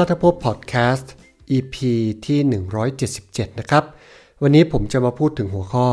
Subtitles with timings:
[0.00, 1.12] รัฐภพพอดแคสต์
[1.56, 1.76] EP
[2.26, 2.38] ที่
[3.00, 3.84] 177 นะครับ
[4.42, 5.88] วันนี้ผมจะมาพูดถึงหัวข้อ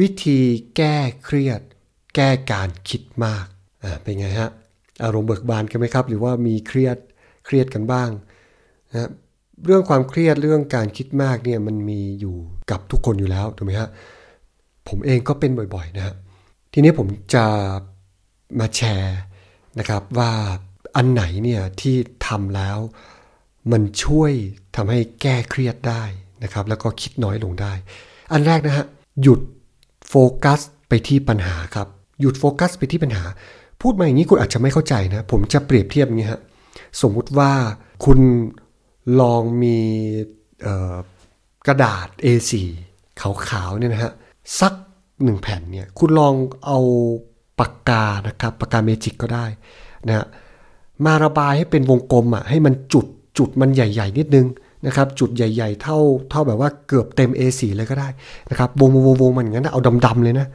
[0.00, 0.40] วิธี
[0.76, 1.60] แก้เครียด
[2.14, 3.46] แก้การคิดมาก
[3.84, 4.50] อ่าเป็นไงฮะ
[5.04, 6.96] อารมณ์เบิกบานกันไหมครับ หรือว่ามีเครียด
[7.46, 8.10] เครียดกันบ้าง
[8.90, 9.10] นะ
[9.64, 12.36] เรื่องความเครียดเรื่องการคิดมากเนี่ยมันมีอยู่
[12.70, 13.88] กับทุกคนอยู่แล้วถูกไหมฮะ
[14.88, 16.14] ผมเองก็เป็นบ่อยๆนะฮะ
[16.72, 17.44] ทีนี้ผมจะ
[18.58, 19.18] มาแชร์
[19.78, 20.32] นะครับว่า
[20.96, 21.96] อันไหนเนี่ยที่
[22.28, 22.78] ทำแล้ว
[23.72, 24.32] มันช่วย
[24.76, 26.02] ทำให้แก้เครียดได้
[26.42, 27.72] นะครับ แล้วก็คิดน้อยลงได้
[28.32, 28.86] อันแรกนะฮะ
[29.22, 29.40] หยุด
[30.08, 30.14] โฟ
[30.44, 31.88] กัสไปที่ปัญหาครับ
[32.20, 33.24] หยุดโฟกัสไปที่ปัญหา
[33.80, 36.40] พูดมาอย่างนี้คุณอาจจะไม่เข้าใจนะ ผมจะเปรียบเทียบอย่างนี้ฮะ
[37.00, 37.52] สมมุติว่า
[38.04, 38.18] คุณ
[39.20, 39.78] ลองมี
[41.66, 42.50] กระดาษ A4
[43.20, 44.12] ขาวๆเนี่ยนะฮะ
[44.60, 44.72] สัก
[45.24, 46.34] หนึ่งแผ่นเนี่ยคุณลอง
[46.66, 46.78] เอา
[47.60, 49.46] ปากกานะครับปากกาเมจิกก็ได้
[50.08, 50.26] นะฮะ
[51.06, 53.06] มาระบายให้เป็นวงกลมอะให้มันจุด
[53.38, 54.46] จุดมันใหญ่ ๆ นิดนึง
[54.86, 55.98] นะครับจุดใหญ่ ๆ เท่า
[56.30, 58.08] เท่าแบบว่าเกือบเต็ม A4 เลยก็ได้
[58.50, 60.46] นะครับวงวงวงมันอย่างนั้นเอาดำๆเลยนะ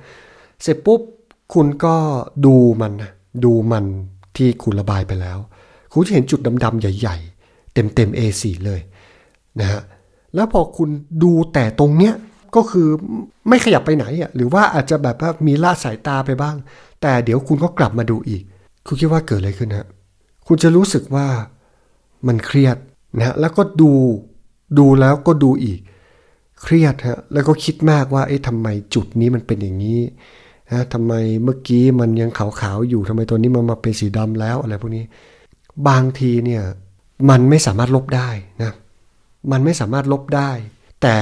[0.62, 1.02] เสร็จปุ๊บ
[1.54, 1.96] คุณก็
[2.46, 2.94] ดูมัน
[3.46, 3.86] ดูมัน
[4.36, 5.38] ที่คุณระบายไปแล้ว
[5.92, 8.80] คุณจะเห็นจุดดำๆใหญ่ ๆ เต็มเต็ม A4 เลย
[9.60, 9.82] นะฮะ
[10.36, 10.90] แล้วพอคุณ
[11.24, 12.14] ดูแต่ตรงเนี้ย
[12.56, 12.88] ก็คือ
[13.48, 16.56] ไม่ขยับไปไหนอะหรือว่าอาจจะแบบว่ามีล่าสายตาไปบ้าง
[17.02, 18.44] แต่เดี๋ยวคุณก็กลับมาดูอีก
[18.88, 19.88] คุณคิดว่าเกิดอะไรขึ้นฮะ
[20.48, 21.28] คุณจะรู้สึกว่า
[22.28, 22.78] มันเครียด
[23.18, 23.92] นะฮะแล้วก็ดู
[24.80, 25.80] ดูแล้วก็ดูอีก
[26.64, 30.02] เครียดฮะแล้วก็คิดมากว่าเอ๊ะทำไมจุดนี้มันเป็นอย่างนี้
[30.72, 31.14] นะทำไม
[31.44, 35.04] เมื่อกี้มันยังขาวๆอยู่ทำไมตัวนี้มันมาเป็นสีดำแล้วอะไรพวกนี้
[35.88, 36.64] บางทีเนี่ย
[37.30, 38.30] มันไม่สามารถลบได้
[38.64, 38.72] นะ
[39.52, 40.52] มันไม่สามารถลบได้
[41.02, 41.16] แต่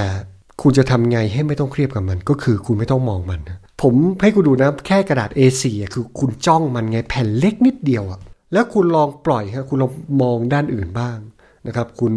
[0.62, 8.20] คุณจะทำไงให้ไม่ต้องเครียดกับมัน ก็คือคุณไม่ต้องมองมันนะผมให้คุณดูนะ แค่กระดาษ A4 อ่คือคุณจ้องมันไงแผ่นเล็กนิดเดียวอะ
[8.52, 9.92] แล้วคุณลองปล่อยฮะคุณลอง
[10.22, 11.18] มองด้านอื่นบ้าง
[11.66, 12.12] นะครับ คุณ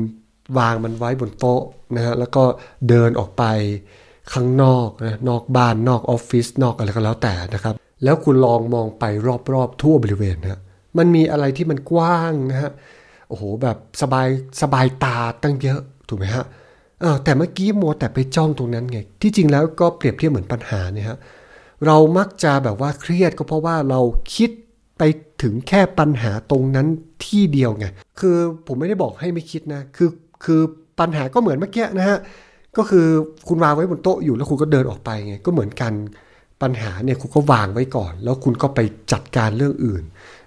[0.57, 1.61] วางมันไว้บนโต๊ะ
[1.95, 2.43] นะฮะแล้วก็
[2.89, 3.43] เดินออกไป
[4.33, 9.03] ข้างนอกนะนอกบ้านนอกออฟฟิศนอกอะไรก็แล้วแต่นะครับ แล้วคุณลองมองไป
[9.53, 10.61] รอบๆ ทั่วบริเวณนะ
[10.97, 12.71] มันมีอะไรที่มันกว้างนะฮะ
[13.29, 14.27] โอ้โหแบบสบาย
[14.61, 15.79] สบายตาตั้งเยอะ
[16.09, 16.45] ถูกไหมฮะ
[17.23, 21.17] แต่เมื่อกี้มัวแต่ไปจ้องตรงนั้นไง ที่จริงแล้วก็เปรียบเทียบเหมือนปัญหาเนี่ยฮะ
[21.85, 24.01] เรามักจะแบบว่าเครียดก็เพราะว่าเรา
[24.35, 24.49] คิด
[24.97, 25.01] ไป
[25.45, 26.87] ถึงแค่ปัญหาตรงนั้น
[27.25, 27.85] ที่เดียวไง
[28.19, 30.09] คือผมไม่ได้บอกให้ไม่คิดนะ คือ
[30.43, 30.61] คือ
[30.99, 32.19] ปัญหาก็เหมือนเมื่อกี้นะฮะ
[32.77, 33.07] ก็คือ
[33.47, 35.93] คุณวางไว้บนโต๊ะอยู่แล้วคุณก็เดินออกไปไง ก็เหมือนกัน
[36.61, 38.79] ปัญหาเนี่ยคุณก็วางไว้ก่อน แล้วคุณก็ไป
[39.11, 40.03] จัดการเรื่องอื่น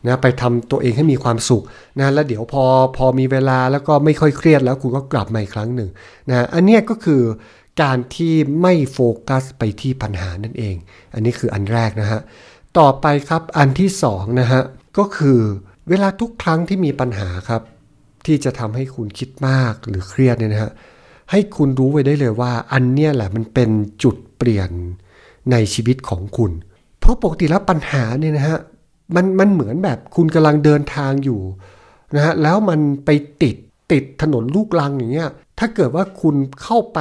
[0.07, 1.63] นะไปทำตัวเองให้มีความสุข
[1.99, 2.65] นะแล้วเดี๋ยวพอ
[2.97, 5.91] พอมีเวลาแล้วก็ไม่ค่อยเครียดแล้วคุณก็กลับมาอีกครั้งหนึ่ง
[6.31, 7.23] นะอันนี้ก็คือ
[7.83, 8.99] การที่ไม่โฟ
[9.29, 10.77] กัสไปที่ปัญหานั่นเอง
[11.15, 12.21] อันนี้คืออันแรกนะฮะ
[12.81, 14.63] ต่อไปครับอันที่สองนะฮะ
[14.99, 15.39] ก็คือ
[15.89, 17.63] เวลาทุกครั้งที่มีปัญหาครับ
[18.27, 20.71] ที่จะทำให้คุณคิดมากหรือเครียดเนี่ยนะฮะ
[21.31, 23.71] ให้คุณรู้ไว้ได้เลยว่า อันเนี้ยแหละมันเป็น
[24.03, 24.71] จุดเปลี่ยน
[25.53, 26.53] ในชีวิตของคุณ
[27.01, 28.59] เพราะปกติแล้วปัญหาเนี่ยนะฮะ
[29.15, 31.41] มันมันเหมือนแบบคุณกำลังเดินทางอยู่
[32.15, 33.11] นะฮะแล้วมันไป
[33.43, 33.57] ติด
[33.93, 36.99] ติดถนนลูกลังอย่างเงี้ยถ้าเกิดว่าคุณเข้าไป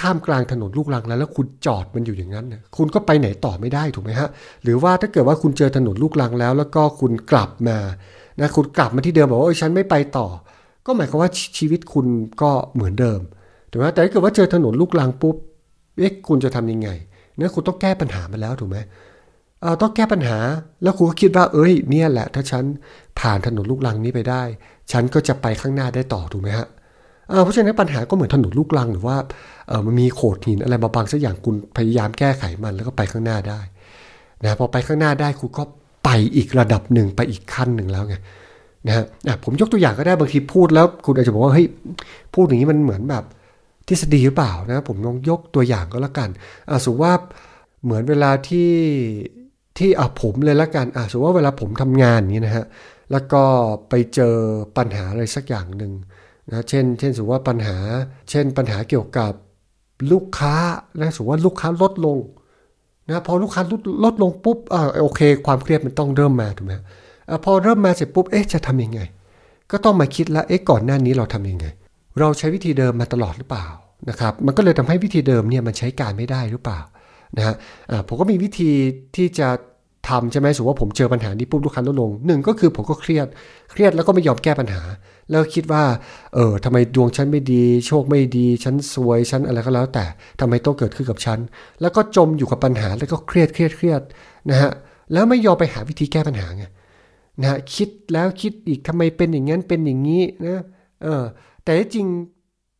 [0.00, 4.28] ท่ามกลางถนนลูกรังแล้วแล้วคุณจอดมันอยู่อย่างนั้นเนี่ยคุณก็ไปไหนต่อไม่ได้ถูกไหมฮะ
[4.62, 7.78] หรือว่าถ้าเกิดว่าคุณเจอถนนลูกรังแล้ว แล้วก็คุณกลับมา
[8.40, 10.26] นะคุณกลับมาที่เดิมบอกว่าเออฉันไม่ไปต่อ
[10.86, 12.06] ก็หมายความว่าชีวิตคุณ
[12.42, 13.20] ก็เหมือนเดิม
[13.70, 15.36] ถูกไหมแต่ถ้าเกิดว่าเจอถนนลูกรังปุ๊บ
[15.98, 16.88] เอ๊ะคุณจะทำยังไง
[17.36, 18.78] เนี่ยคุณต้องแก้ปัญหามาแล้วถูกไหม
[19.60, 20.38] เออต้องแก้ปัญหา
[20.82, 22.64] แล้วคุณก็คิดว่า เอ้ย เนี่ยแหละ ถ้าฉัน
[23.20, 24.42] ผ่านถนนลูกรังนี้ไปได้
[24.92, 29.16] ฉันก็จะไปข้างหน้าได้ต่อถูกไหมฮะเเพราะฉะนั้นปัญหาก็เหมือนถนนลูกลังหรือว่า
[29.86, 33.60] มันมีโขดหินอะไรมาบังสักอย่างคุณพยายามแก้ไขมันแล้วก็ไปข้างหน้าได้
[34.42, 35.64] นะพอไปข้างหน้าได้คุณก็
[36.04, 38.16] ไปอีกระดับหนึ่งไปอีกขั้นหนึ่งแล้วไง
[38.86, 39.04] นะฮะ
[39.44, 41.66] ผมยกตัวอย่างก็ได้บางทีพูดแล้วคุณอาจจะบอกว่าเฮ้ย
[42.34, 43.24] พูดอย่างนี้มันเหมือนแบบ
[43.88, 46.28] ทฤษฎีหรือเปล่านะผมลองยกตัวอย่างก็แล้วกัน
[46.68, 47.14] อ่าสมมติว่า
[47.84, 48.70] เหมือนเวลาที่
[49.78, 52.64] ที่อะผมเลยละกันอะสมมติว่าเวลาผมทำงานนี้นะฮะ
[53.12, 53.42] แล้วก็
[53.88, 54.36] ไปเจอ
[54.76, 55.92] ปัญหาอะไรสักอย่างหนึ่ง
[56.52, 57.76] นะเช่น เช่นสมมติว่าปัญหา
[58.30, 59.32] เช่นปัญหาเกี่ยวกับ
[60.12, 60.54] ลูกค้า
[61.00, 62.18] นะสมมติว่าลูกค้าลดลง
[63.10, 66.74] นะพอลูกค้าลดลดลงปุ๊บอ่าโอเค ความเครียดมันต้องเริ่มมาถูกไหม
[67.30, 69.00] อ่พอเริ่มมาเสร็จปุ๊บเอ๊ะจะทำยังไง
[69.70, 71.66] ก็ต้องมาคิดแล้วเอ๊ะก่อนหน้านี้เราทํำยังไง
[72.20, 73.66] เราใช้วิธีเดิมมาตลอดหรือเปล่า
[74.10, 76.80] นะครับมันก็เลยทำให้วิธีเดิมเนี่ยมันใช้การไม่ได้หรือเปล่า
[77.36, 77.54] นะฮะ
[78.08, 78.70] ผมก็มีวิธี
[79.16, 79.48] ที่จะ
[80.08, 83.26] ทำใช่ไหมสมมติว่าผมเจอปัญหานี้ปุ๊บลูกค้าลดลงหนึ่งก็คือผมก็เครียด
[83.70, 84.82] เครียดแล้วก็ไม่ยอมแก้ปัญหา
[85.30, 85.84] แล้วคิดว่า
[86.34, 90.04] เออทำไมดวงฉันไม่ดี โชคไม่ดี ฉันสวย ฉันอะไรก็แล้วแต่
[90.40, 91.38] ทำไมต้องเกิดขึ้นกับฉัน
[91.80, 94.02] แล้วก็จมอยู่กับปัญหา แล้วก็เครียดเครียดเครียด
[94.50, 94.70] นะฮะ
[95.12, 96.64] แล้วไม่ยอมไปหาวิธีแก้ปัญหาไง
[97.42, 100.62] นะคิดแล้วคิดอีกทำไมเป็นอย่างนั้น เป็นอย่างนี้นะ
[101.02, 101.22] เออ
[101.64, 102.06] แต่จริง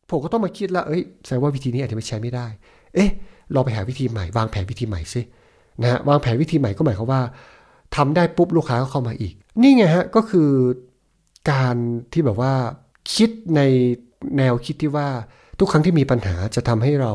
[0.09, 2.47] ผมก็ต้องมาคิดละ เอ้ย แสดงว่าวิธีนี้อาจจะไม่ใช้ไม่ได้
[2.95, 3.09] เอ๊ะ
[3.53, 5.21] เราไปหาวิธีใหม่ วางแผนวิธีใหม่ซิ
[5.81, 7.21] นะฮะ วางแผนวิธีใหม่ก็หมายความว่า
[7.95, 10.49] ทำได้ปุ๊บลูกค้าก็เข้ามาอีก นี่ไงฮะ ก็คือ
[11.51, 11.75] การ
[12.13, 12.53] ที่แบบว่า
[13.13, 13.61] คิดใน
[14.37, 15.07] แนวคิดที่ว่า
[15.59, 17.13] ทุกครั้งที่มีปัญหาจะทำให้เรา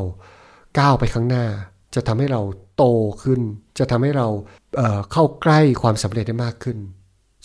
[0.78, 1.46] ก้าวไปข้างหน้า
[1.94, 2.42] จะทำให้เรา
[2.76, 2.84] โต
[3.22, 3.40] ขึ้น
[3.78, 4.28] จะทำให้เรา
[4.76, 6.78] เเข้าใกล้ความสำเร็จได้มากขึ้น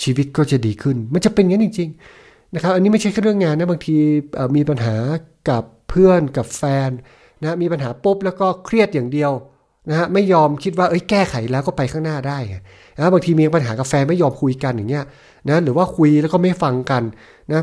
[0.04, 1.90] ชีวิตก็จะดีขึ้น มันจะเป็นอย่างนั้นจริง
[2.22, 3.98] ๆ นะครับ อันนี้ไม่ใช่แค่เรื่องงานนะบางที
[4.56, 4.96] มีปัญหา
[5.50, 6.90] กับเพื่อนกับแฟน
[7.42, 9.32] นะมีปัญหาปุ๊บแล้วก็เครียดอย่างเดียว
[9.90, 12.38] นะฮะไม่ยอมคิดว่าเอ้ยแก้ไขแล้วก็ไปข้างหน้าได้
[12.96, 15.06] นะบางทีมีปัญหากับแฟนไม่ยอมคุยกันอย่างเงี้ย
[15.50, 17.04] นะหรือว่าคุยแล้วก็ไม่ฟังกัน
[17.52, 17.62] นะ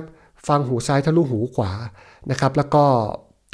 [0.48, 1.72] ฟังหูซ้ายทะลุหูขวา
[2.30, 2.84] นะครับแล้วก็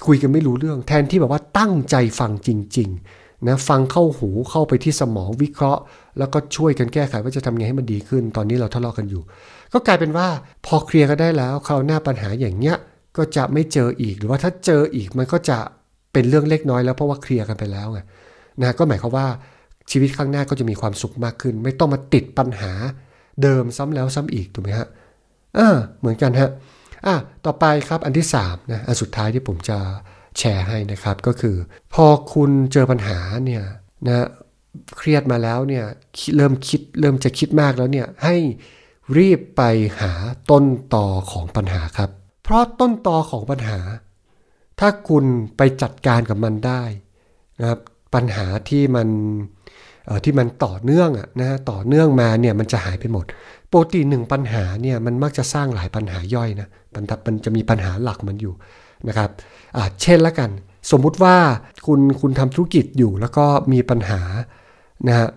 [0.06, 5.82] คุยกันไม่รู้เรื่องแทนที่แบบว่าตั้งใจฟังจริงๆนะฟังเข้าหูเข้าไปที่สมองวิเคราะห์
[6.19, 9.22] แล้วก็ช่วยกันแก้ไขว่าจะทำไงให้มันดีขึ้น ตอนนี้เราทะเลาะกันอยู่
[9.72, 10.28] ก็กลายเป็นว่า
[10.66, 12.76] พอเคลียร์กันได้แล้วคราวหน้าปัญหาอย่างเนี้ย
[13.16, 15.58] ก็จะไม่เจออีกหรือว่าถ้าเจออีกมันก็จะ
[16.12, 18.00] เป็นเรื่องเล็กน้อยแล้วเพราะว่าเคลียร์กันไปแล้วไง
[18.60, 19.26] นะก็หมายความว่า
[19.90, 22.72] ชีวิตข้างหน้าก็จะมีความสุขมากขึ้น ไม่ต้องมาติดปัญหา
[23.43, 24.88] เดิมซ้ำแล้วซ้ำอีกถูกไหมฮะ
[25.58, 26.50] อ่าเหมือนกันฮะ
[27.06, 27.14] อะ
[27.44, 29.79] ต่อไปครับอันที่3นะอันสุดท้ายที่ผมจะ
[30.38, 31.56] แชร์ให้นะครับก็คือ
[31.94, 33.62] พอคุณเจอปัญหาเนี่ย
[34.06, 34.26] นะ
[34.96, 35.85] เครียดมาแล้วเนี่ย
[36.37, 38.37] เริ่มคิดเริ่มจะคิดมากแล้วเนี่ยให้
[39.19, 39.62] รีบไป
[40.00, 40.12] หา
[40.50, 40.64] ต้น
[40.94, 42.11] ตอของปัญหาครับ
[42.43, 43.79] เพราะต้นตอของปัญหา
[44.81, 45.25] ถ้าคุณ
[45.56, 46.82] ไปจัดการกับมันได้
[47.61, 47.81] นะครับ
[48.14, 49.08] ปัญหาที่มัน
[50.25, 53.25] ที่มันต่อเนื่องอะนะต่อเนื่องมาเนี่ยมันจะหายไปหมด
[53.69, 58.55] โปกติหนึ่งปัญหาเนี่ยมันมักจะสร้างหลายปัญหาย่อยนะมันมันจะมีปัญหาหลักมันอยู่
[59.08, 59.31] นะครับ
[60.02, 60.50] เช่นละกัน
[60.90, 61.37] สมมุติว่า
[61.87, 64.20] คุณคุณทำธุรกิจอยู่แล้วก็มีปัญหา
[65.08, 65.28] นะฮะ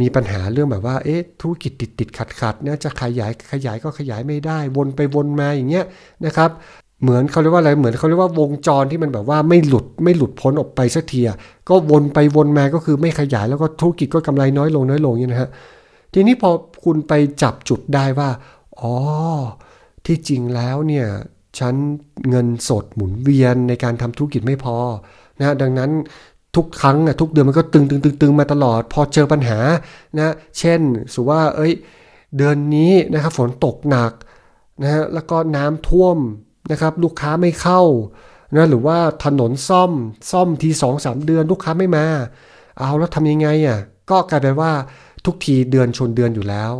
[0.00, 5.84] มีปัญหาเรื่องแบบว่าเอ๊ะธุรกิจติดติดขัดขัดเนี่ยจะขยายขยายก็ขยายไม่ได้ วนไปวนมาอย่างเงี้ย
[6.26, 6.50] นะครับ
[7.02, 11.20] เหมือนเขาเรียกว่าอะไรเหมือนเขาเรียกว่าวงจรที่มันแบบว่าไม่หลุดไม่หลุดพ้นออกไปสักที
[11.68, 15.50] ก็วนไปวนมาก็คือไม่ขยายแล้วก็ธุรกิจก็กำไรน้อยลงน้อยลงนี่นะฮะ
[16.12, 16.50] ทีนี้พอ
[16.84, 17.12] คุณไป
[17.42, 18.28] จับจุดได้ว่า
[18.80, 18.94] อ๋อ
[20.06, 21.06] ที่จริงแล้วเนี่ย
[21.58, 21.74] ฉัน
[22.28, 24.76] เงินสดหมุนเวียนในการทำธุรกิจไม่พอ
[25.38, 25.90] นะดังนั้น
[26.56, 29.58] ทุกครั้งทุกเดือนมันก็ตึงตึงตึงตึงมาตลอด พอเจอปัญหา
[30.16, 30.80] นะเช่น
[31.14, 31.72] สุว่าเอ้ย
[32.36, 34.12] เดือนนี้นะครับฝนตกหนัก
[34.82, 36.16] นะฮะแล้วก็น้ำท่วม
[36.70, 37.82] นะครับ ลูกค้าไม่เข้า
[38.56, 39.92] นะหรือว่าถนนซ่อม
[40.30, 42.06] ซ่อมทีสองสามเดือน ลูกค้าไม่มา
[42.78, 43.78] เอาแล้วทำยังไงอะ
[44.10, 44.72] ก็กลายเป็นว่า
[45.26, 46.72] ทุกทีเดือนชนเดือนอยู่แล้ว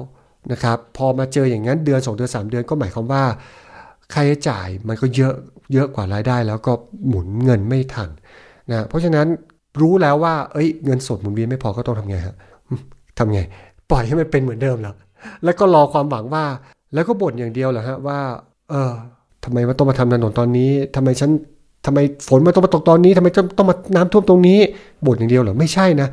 [0.52, 3.24] นะครับพอมาเจออย่างนั้นเดือน2เดือน 3 เดือนก็หมายความว่า
[4.12, 5.34] ค่าใช้จ่ายมันก็เยอะ
[5.72, 6.72] เยอะกว่ารายได้ แล้วก็
[7.08, 8.08] หมุนเงินไม่ทัน
[8.70, 9.26] นะเพราะฉะนั้น
[9.80, 12.36] รู้แล้วว่า เอ้ยเงินสดหมุนเวียนไม่พอก็ต้องทำไงฮะ
[13.18, 13.40] ทำไง
[13.90, 14.94] ปล่อยให้มันเป็นเหมือนเดิมแล้ว
[15.44, 16.44] แล้วก็รอความหวังว่า
[16.94, 18.20] แล้วก็บ่นอย่างเดียวแหละฮะว่า
[18.70, 18.92] เออ
[19.46, 21.30] ทำไมมันต้องมาทำถนนตอนนี้ทำไมฉัน
[21.86, 21.98] ทำไม
[22.28, 23.28] ฝนมันต้องมาตกตอนนี้ทำไม
[23.58, 24.58] ต้องมาน้ำท่วมตรงนี้
[25.06, 26.08] บ่นอย่างเดียวเหรอไม่ใช่นะ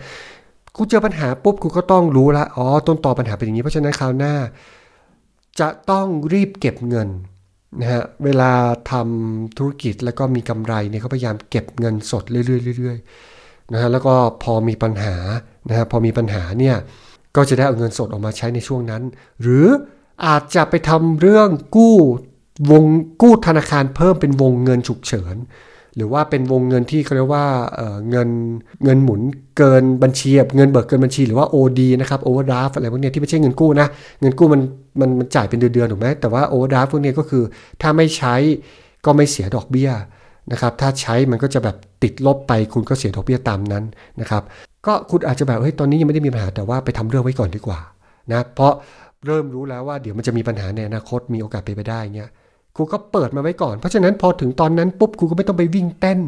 [0.76, 4.34] กูเจอปัญหาปุ๊บกูก็ต้องรู้ละอ๋อต้นต่อปัญหาเป็นอย่างนี้เพราะฉะนั้นคราวหน้า
[5.60, 7.10] จะต้องรีบเก็บเงิน
[7.80, 8.52] นะฮะเวลา
[8.92, 14.14] ทำธุรกิจแล้วก็มีกำไรเนี่ยเขาพยายามเก็บเงินสดเรื่อยๆนะฮะแล้วก็
[14.44, 15.16] พอมีปัญหา
[15.70, 16.76] นะฮะพอมีปัญหาเนี่ย
[17.36, 19.04] ก็จะได้เอาเงินสดออกมาใช้ในช่วงนั้น
[19.42, 19.68] หรือ
[20.26, 21.98] อาจจะไปทำเรื่องกู้
[22.72, 22.84] วง
[23.22, 25.36] กู้ธนาคารเพิ่มเป็นวงเงินฉุกเฉิน
[25.96, 27.46] หรือว่าเป็นวงเงินที่เขาเรียกว่า
[28.10, 28.30] เงิน
[28.84, 29.22] เงินหมุน
[29.58, 33.88] เกินบัญชีเงินเบิกเกินบัญชีหรือว่า OD นะครับ overdraft อะไรพวกนี้ที่ไม่ใช่เงินกู้นะ
[34.22, 34.62] เงินกู้มัน
[35.00, 37.44] มันมันจ่ายเป็นเดือนๆถูกไหมแต่ว่า overdraft พวกนี้ก็คือ
[37.82, 38.36] ถ้าไม่ใช้
[39.06, 39.90] ก็ไม่เสียดอกเบี้ย
[40.52, 43.84] นะครับถ้าใช้มันก็จะแบบติดลบไปคุณก็เสียดอกเบี้ยตามนั้น
[44.22, 44.44] นะครับ
[44.86, 47.80] ก็คุณอาจจะแบบเฮ้ยตอนนี้ยังไม่ได้มีปัญหาแต่ว่าไปทำเรื่องไว้ก่อนดีกว่า
[48.32, 48.74] นะเพราะ
[49.26, 52.30] เริ่มรู้แล้วว่าเดี๋ยวมันจะมีปัญหาในอนาคตมีโอกาสไปไปได้เงี้ย
[52.76, 56.20] ครูก็เปิดมาไว้ก่อน เพราะฉะนั้นพอถึงตอนนั้นปุ๊บครูก็ไม่ต้องไปวิ่งเต้น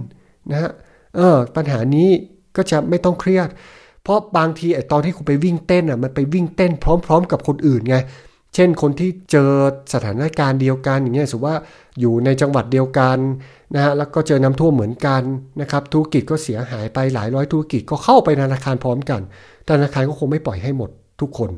[0.51, 0.71] นะฮะ
[1.15, 2.09] เออปัญหานี้
[2.55, 3.49] ก็จะไม่ต้องเครียด
[4.03, 7.97] เพราะบางทีไอ้ตอนที่ครูไปวิ่งเต้นอะมันไปวิ่งเต้นพร้อม ๆ กับคนอื่นไง
[8.55, 9.51] เช่นคนที่เจอ
[9.93, 11.57] สถานการณ์เดียวกันอย่างเงี้ยสมมติว่า
[11.99, 13.17] อยู่ในจังหวัดเดียวกัน
[13.75, 15.21] นะฮะแล้วก็เจอน้าท่วมเหมือนกัน
[15.61, 19.21] นะครับธุรกิจก็เสียหายไปหลายร้อยธุรกิจก็เข้าไปธนาคารพร้อมกัน
[19.69, 20.89] ธนาคารก็คงไม่ปล่อยให้หมด
[21.21, 21.49] ทุกคน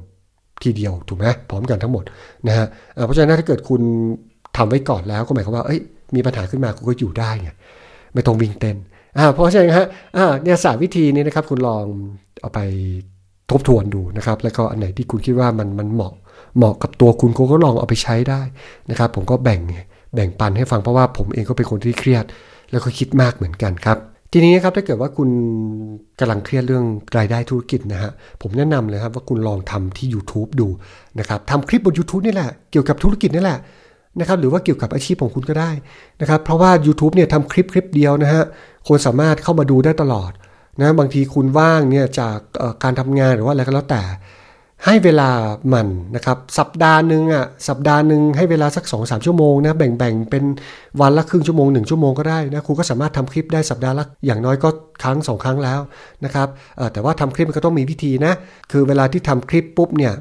[0.64, 2.04] ทีเดียวถูกไหมพร้อมกันทั้งหมด
[2.48, 2.68] นะฮะ
[3.06, 3.82] เพราะฉะนั้นถ้าเกิดคุณ
[4.58, 5.80] ทำไว้ก่อนแล้วก็หมายความว่าเอ้ย
[6.16, 7.50] มีปัญหาขึ้นมาคุณก็อยู่ได้ไง
[8.14, 8.78] ไม่ต้องวิ่งเต้น
[9.18, 9.88] อ่าเพราะฉะนั้นฮะ
[10.18, 11.84] อ่าเนี่ยสามวิธีนี้นะครับ คุณลอง
[12.42, 12.60] เอาไป
[13.52, 16.14] ทบทวนดูนะครับ แล้วก็อันไหนที่คุณคิดว่ามันมันเหมาะ
[16.58, 18.42] เหมาะกับตัวคุณคุณก็ลองเอาไปใช้ได้
[18.90, 19.60] นะครับ ผมก็แบ่ง
[20.16, 22.26] แบ่งปันให้ฟังเพราะว่าผมเองก็เป็นคนที่เครียด
[22.72, 23.98] แล้วก็คิดมากเหมือนกันครับ
[24.34, 25.30] ทีนี้นะครับถ้าเกิดว่าคุณ
[26.20, 26.86] กำลังเครียดเรื่อง
[27.18, 28.12] รายได้ธุรกิจนะฮะ
[28.42, 30.68] ผมแนะนำเลยครับว่าคุณลองทำที่ YouTube ดู
[31.20, 33.60] นะครับทำคลิปบน YouTube นี่แหละเกี่ยวกับธุรกิจนี่แหละ
[34.20, 35.72] นะครับหรือว่าเกี่ยวกับอาชีพของคุณก็ได้
[36.22, 38.44] นะครับเพราะว่า YouTube เนี่ยทำคลิปคลิปเดียวนะฮะ
[38.88, 40.32] คนสามารถเข้ามาดูได้ตลอด
[40.82, 42.38] นะบางทีคุณว่างเนี่ยจาก
[42.84, 44.04] การทำงานหรือว่าอะไรก็แล้วแต่
[44.86, 45.30] ให้เวลา
[45.74, 50.44] มันนะครับสัปดาห์หนึ่งอะสัปดาห์หนึ่งให้เวลาสัก2อสชั่วโมงนะแบ่งๆ เป็น
[51.02, 54.70] วันละครึ่งชั่วโมง 1 ชั่วโมงก็ได้นะคุณก็สามารถทำคลิปได้สัปดาห์ละอย่างน้อยก็
[55.04, 55.80] ครั้ง 2 ครั้งแล้ว
[56.26, 56.48] นะครับ
[56.94, 58.34] แต่ว่าทำคลิปมันก็ต้องมีวิธีนะ
[58.72, 60.14] คือเวลาที่ทำคลิปปุ๊บเนี่ย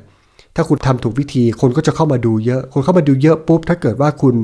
[0.57, 4.35] ถ้าคุณทำถูกวิธีคนก็จะเข้ามาดูเยอะ คนเข้ามาดูเยอะปุ๊บ ถ้าเกิดว่าคุณ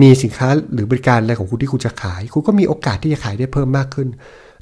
[0.00, 4.08] มีสินค้าหรือบริการอะไรของคุณที่คุณจะขาย คุณก็มีโอกาสที่จะขายได้เพิ่มมากขึ้น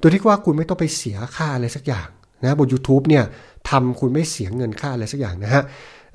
[0.01, 2.09] โดยที่ว่าคุณไม่ต้องไปเสียค่าอะไรสักอย่าง
[2.43, 3.25] นะบน YouTube เนี่ย
[3.71, 5.63] ทำคุณไม่เสียเงินค่าอะไรสักอย่างนะฮะ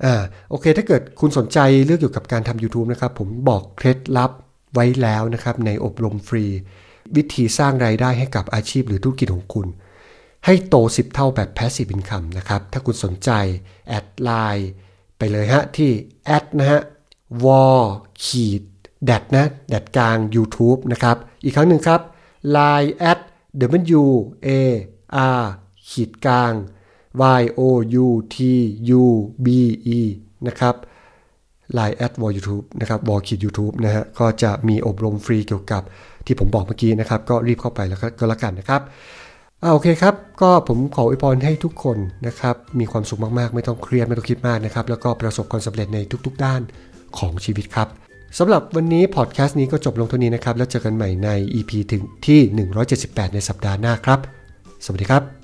[0.04, 4.30] อ่าโอเค ถ้าเกิดคุณสนใจเรื่องเกี่ยวกับการทำ YouTube นะครับ ผมบอกเคล็ดลับ
[4.74, 6.44] ไว้แล้วนะครับ ในอบรมฟรี
[7.16, 9.66] วิธีสร้างรายได้ให้กับอาชีพหรือธุรกิจของคุณ
[10.46, 13.30] ให้โต 10 เท่าแบบ passive income นะครับ ถ้าคุณสนใจ
[13.88, 14.70] แอดไลน์
[15.22, 15.90] ไปเลยฮะที่
[16.24, 16.80] แอดนะฮะ
[17.44, 17.80] w a r
[18.24, 18.62] ขีด
[19.04, 22.00] แดดนะแดดกลาง YouTube นะครับ อีกครั้งหนึ่งครับ
[22.56, 23.18] line at
[23.60, 24.00] w
[24.46, 24.48] a
[25.40, 25.42] r
[25.90, 26.52] ขีดกลาง
[27.40, 27.60] y o
[28.04, 28.36] u t
[29.00, 29.04] u
[29.44, 29.46] b
[29.98, 30.00] e
[30.46, 30.74] นะครับ
[31.78, 35.82] Line at w a l YouTube นะครับ w a l ขีด YouTube นะฮะ ก็จะมีอบรมฟรีเกี่ยวกับ
[36.26, 38.82] ที่ผมบอกเมื่อกี้นะครับ ก็รีบเข้าไปแล้วก็แล้วกันนะครับ
[39.64, 46.60] อ่าโอเคครับ ก็ผมขออวยพรให้ทุกคนนะครับ มีความสุขมากๆ ไม่ต้องเครียด ไม่ต้องคิดมากนะครับ แล้วก็ประสบความสำเร็จในทุกๆ ด้าน
[47.18, 47.88] ของชีวิตครับ
[48.38, 52.40] สำหรับวันนี้พอดแคสต์นี้ก็จบลงเท่านี้นะครับ แล้วเจอกันใหม่ใน EP ถึงที่
[52.92, 54.20] 178 ในสัปดาห์หน้าครับ
[54.84, 55.41] สวัสดีครับ